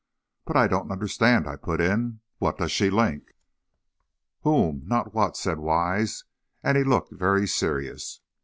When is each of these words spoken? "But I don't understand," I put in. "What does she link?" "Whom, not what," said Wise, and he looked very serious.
"But 0.45 0.57
I 0.57 0.67
don't 0.67 0.91
understand," 0.91 1.47
I 1.47 1.55
put 1.57 1.79
in. 1.79 2.21
"What 2.39 2.57
does 2.57 2.71
she 2.71 2.89
link?" 2.89 3.33
"Whom, 4.41 4.81
not 4.87 5.13
what," 5.13 5.37
said 5.37 5.59
Wise, 5.59 6.23
and 6.63 6.75
he 6.75 6.83
looked 6.83 7.11
very 7.13 7.45
serious. 7.47 8.19